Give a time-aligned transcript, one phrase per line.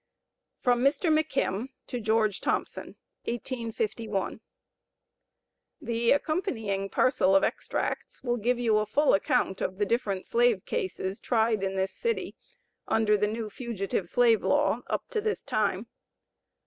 [0.61, 1.15] From Mr.
[1.15, 4.41] McKiM to GEORGE THOMPSON, 1851.
[5.79, 10.65] The accompanying parcel of extracts will give you a full account of the different slave
[10.65, 12.35] cases tried in this city,
[12.87, 15.85] under the new Fugitive Slave Law up to this time.